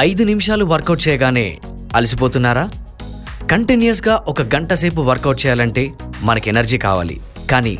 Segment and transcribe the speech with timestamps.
[0.00, 1.58] ఐదు నిమిషాలు వర్కౌట్ చేయగానే
[1.94, 2.70] అలసిపోతున్నారా?
[3.52, 5.92] కంటిన్యూస్గా ఒక గంట సేపు వర్కౌట్ చేయాలంటే
[6.22, 7.20] మనకి ఎనర్జీ కావాలి.
[7.50, 7.78] కానీ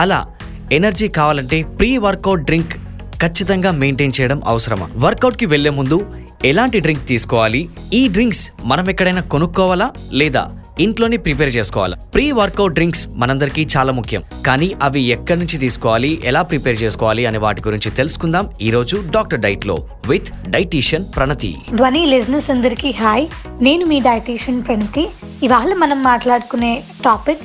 [0.00, 0.26] అలా
[0.72, 2.74] ఎనర్జీ కావాలంటే ప్రీ వర్కౌట్ డ్రింక్
[3.22, 4.88] ఖచ్చితంగా మెయింటైన్ చేయడం అవసరమా?
[4.96, 6.14] వర్కౌట్కి వెళ్ళే ముందు
[6.44, 7.68] ఎలాంటి డ్రింక్ తీసుకోవాలి?
[7.92, 9.90] ఈ డ్రింక్స్ మనం ఎక్కడైనా కొనుక్కోవాలా?
[10.12, 11.96] లేదా ఇంట్లోనే ప్రిపేర్ చేసుకోవాలి.
[12.14, 14.22] ప్రీ వర్కౌట్ డ్రింక్స్ మనందరికీ చాలా ముఖ్యం.
[14.46, 19.40] కానీ అవి ఎక్కడి నుంచి తీసుకోవాలి ఎలా ప్రిపేర్ చేసుకోవాలి అనే వాటి గురించి తెలుసుకుందాం ఈ రోజు డాక్టర్
[19.40, 21.52] డైట్లో with dietitian Pranathi.
[21.74, 23.26] Dhwani listeners అందరికీ హాయ్.
[23.62, 25.06] నేను మీ డైటీషియన్ ప్రణతి.
[25.42, 26.72] ఇవాళ మనం మాట్లాడుకునే
[27.04, 27.42] topic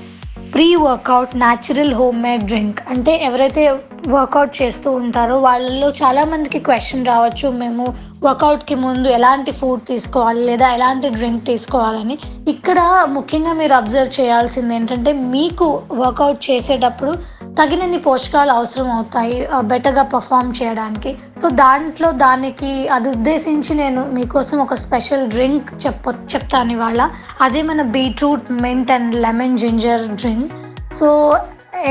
[0.54, 1.94] pre workout natural
[2.24, 2.80] homemade drink.
[2.90, 3.62] అంటే ఎవరైతే
[4.08, 7.86] వర్కౌట్ చేస్తూ ఉంటారో వాళ్ళలో చాలామందికి క్వశ్చన్ రావచ్చు మేము
[8.24, 12.18] వర్కౌట్కి ముందు ఎలాంటి ఫుడ్ తీసుకోవాలి లేదా ఎలాంటి డ్రింక్ తీసుకోవాలని.
[12.48, 19.36] ఇక్కడ ముఖ్యంగా మీరు అబ్జర్వ్ చేయాల్సింది ఏంటంటే మీకు వర్కౌట్ చేసేటప్పుడు తగినన్ని పోషకాలు అవసరం అవుతాయి
[19.72, 21.12] బెటర్గా పర్ఫామ్ చేయడానికి.
[21.42, 27.02] సో దాంట్లో దానికి అది ఉద్దేశించి నేను మీకోసం ఒక స్పెషల్ డ్రింక్ చెప్ప చెప్తాను ఇవాళ.
[27.42, 30.52] అదే మన beetroot mint and lemon ginger drink
[30.94, 31.10] so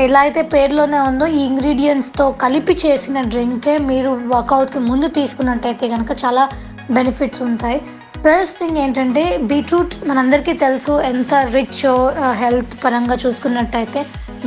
[0.03, 6.43] ఎలా అయితే పేరులోనే ఉందో ఈ ఇంగ్రీడియంట్స్తో కలిపి చేసిన డ్రింకే మీరు వర్కౌట్కి ముందు తీసుకున్నట్టయితే కనుక చాలా
[6.91, 7.79] బెనిఫిట్స్ ఉంటాయి.
[8.25, 11.81] ఫస్ట్ థింగ్ ఏంటంటే బీట్రూట్ మనందరికీ తెలుసు ఎంత రిచ్
[12.41, 14.01] హెల్త్ పరంగా చూసుకున్నట్టయితే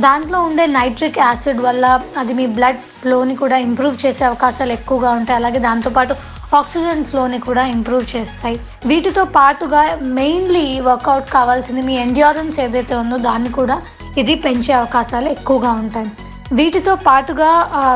[0.05, 1.85] దాంట్లో ఉండే నైట్రిక్ యాసిడ్ వల్ల
[2.21, 5.37] అది మీ బ్లడ్ ఫ్లోని కూడా ఇంప్రూవ్ చేసే అవకాశాలు ఎక్కువగా ఉంటాయి.
[5.41, 6.15] అలాగే దాంతోపాటు
[6.59, 8.57] ఆక్సిజన్ ఫ్లోని కూడా ఇంప్రూవ్ చేస్తాయి.
[8.89, 9.81] వీటితో పాటుగా
[10.19, 13.77] మెయిన్లీ వర్కౌట్ కావాల్సింది మీ ఎండ్యూరెన్స్ ఏదైతే ఉందో దాన్ని కూడా
[14.21, 16.09] ఇది పెంచే అవకాశాలు ఎక్కువగా ఉంటాయి.
[16.57, 17.49] వీటితో పాటుగా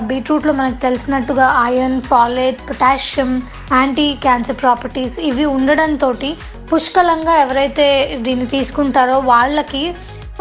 [0.07, 3.31] బీట్రూట్లో మనకు తెలిసినట్టుగా iron folate potassium
[3.77, 6.09] anti cancer properties ఇవి ఉండడంతో
[6.71, 7.87] పుష్కలంగా ఎవరైతే
[8.25, 9.83] దీన్ని తీసుకుంటారో వాళ్ళకి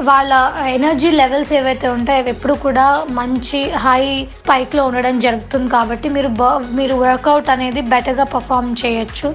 [0.08, 0.32] వాళ్ళ
[0.76, 2.84] ఎనర్జీ లెవెల్స్ ఏవైతే ఉంటాయో అవి ఎప్పుడు కూడా
[3.18, 4.02] మంచి హై
[4.38, 6.48] స్పైక్లో ఉండడం జరుగుతుంది కాబట్టి మీరు బ
[6.78, 9.28] మీరు వర్కౌట్ అనేది బెటర్గా పర్ఫామ్ చేయొచ్చు.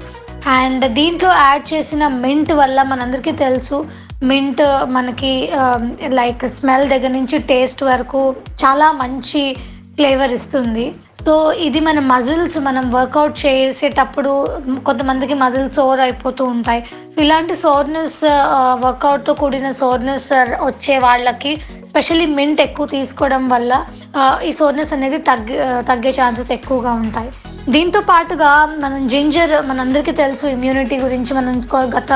[0.60, 3.78] అండ్ దీంట్లో యాడ్ చేసిన మింట్ వల్ల మనందరికీ తెలుసు.
[4.32, 4.64] మింట్
[4.98, 5.84] మనకి um,
[6.20, 8.22] లైక్ స్మెల్ దగ్గర నుంచి టేస్ట్ వరకు
[8.64, 9.44] చాలా మంచి
[9.98, 10.86] ఫ్లేవర్ ఇస్తుంది.
[11.28, 11.36] సో
[11.68, 14.32] ఇది మన మజిల్స్ మనం వర్కౌట్ చేసేటప్పుడు
[14.88, 16.82] కొంతమందికి మజిల్స్ సోర్ అయిపోతూ ఉంటాయి.
[17.24, 18.20] ఇలాంటి సోర్నెస్
[18.84, 21.52] వర్కౌట్తో uh, కూడిన సోర్నెస్ uh, వచ్చే వాళ్ళకి
[21.90, 23.74] స్పెషల్లీ మింట్ ఎక్కువ తీసుకోవడం వల్ల
[24.20, 25.58] uh, ఈ సోర్నెస్ అనేది తగ్గే
[25.90, 27.32] తగ్గే ఛాన్సెస్ ఎక్కువగా ఉంటాయి.
[27.76, 28.52] దీంతో పాటుగా
[28.84, 31.56] మనం జింజర్ మనందరికీ తెలుసు ఇమ్యూనిటీ గురించి మనం
[31.98, 32.12] గత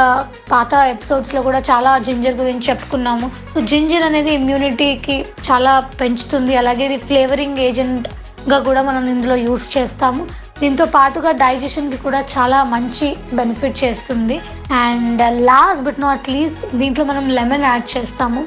[0.52, 3.28] పాత ఎపిసోడ్స్లో కూడా చాలా జింజర్ గురించి చెప్పుకున్నాము.
[3.54, 5.18] సో జింజర్ అనేది ఇమ్యూనిటీకి
[5.50, 6.56] చాలా పెంచుతుంది.
[6.64, 8.08] అలాగే ఇది ఫ్లేవరింగ్ ఏజెంట్
[8.52, 10.28] గా కూడా మనం ఇందులో యూస్ చేస్తాము.
[10.62, 14.40] దీంతో పాటుగా డైజెషన్కి కూడా చాలా మంచి బెనిఫిట్ చేస్తుంది.
[14.72, 18.42] And last but not least దీంట్లో మనం లెమన్ యాడ్ చేస్తాము.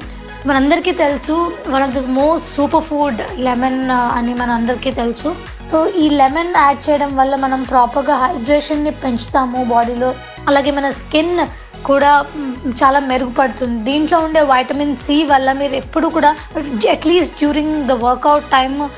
[0.47, 1.35] మనందరికీ తెలుసు
[1.67, 5.35] one of the most super food lemon అని మనందరికీ తెలుసు.
[5.71, 10.15] సో ఈ లెమన్ యాడ్ చేయడం వల్ల మనం ప్రాపర్గా హైడ్రేషన్ని పెంచుతాము బాడీలో
[10.47, 11.39] అలాగే మన స్కిన్
[11.85, 12.25] కూడా
[12.83, 13.83] చాలా మెరుగుపడుతుంది.
[13.83, 16.35] దీంట్లో ఉండే వైటమిన్ సి వల్ల మీరు ఎప్పుడు కూడా
[16.91, 18.89] at least during the workout time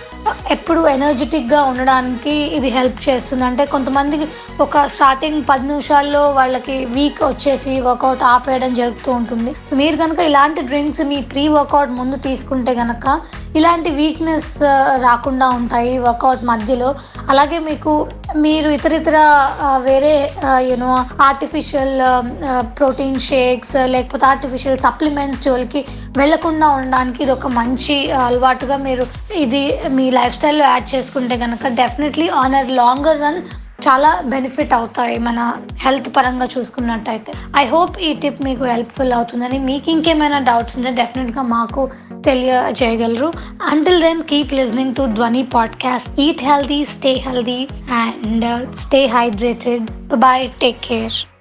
[0.55, 3.45] ఎప్పుడు ఎనర్జెటిక్గా ఉండడానికి ఇది హెల్ప్ చేస్తుంది.
[3.49, 4.27] అంటే కొంతమందికి
[4.65, 9.53] ఒక స్టార్టింగ్ పది నిమిషాల్లో వాళ్ళకి వీక్ వచ్చేసి వర్కౌట్ ఆపేయడం జరుగుతూ ఉంటుంది.
[9.69, 13.07] సో మీరు కనుక ఇలాంటి డ్రింక్స్ మీ ప్రీ వర్కౌట్ ముందు తీసుకుంటే కనుక
[13.59, 16.89] ఇలాంటి వీక్నెస్ uh, రాకుండా ఉంటాయి వర్కౌట్ మధ్యలో.
[17.31, 17.91] అలాగే మీకు
[18.45, 19.17] మీరు ఇతర ఇతర
[19.65, 20.13] uh, వేరే
[20.69, 20.89] you know
[21.27, 21.95] artificial
[22.77, 25.83] protein shakes లేకపోతే ఆర్టిఫిషియల్ సప్లిమెంట్స్ జోలికి
[26.17, 29.05] వెళ్ళకుండా ఉండడానికి ఇది ఒక మంచి uh, అలవాటుగా మీరు
[29.45, 29.63] ఇది
[29.95, 33.41] మీ లైఫ్ స్టైల్లో యాడ్ చేసుకుంటే కనుక definitely on our longer run
[33.85, 37.33] చాలా బెనిఫిట్ అవుతాయి మన హెల్త్ పరంగా చూసుకున్నట్టయితే.
[37.57, 39.59] ఐ హోప్ ఈ టిప్ మీకు హెల్ప్ఫుల్ అవుతుందని.
[39.59, 41.89] మీకు ఇంకేమైనా డౌట్స్ ఉంటే డెఫినెట్గా మాకు
[42.25, 43.33] తెలియజేయగలరు.
[43.63, 50.49] Until then keep listening to Dhwani podcast eat healthy stay healthy and stay hydrated bye
[50.61, 51.34] take care